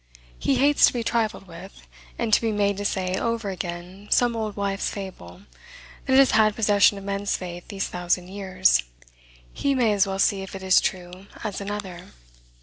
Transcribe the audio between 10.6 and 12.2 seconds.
is true as another.